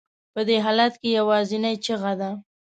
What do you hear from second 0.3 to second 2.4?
په دې حالت کې یوازینۍ چیغه ده.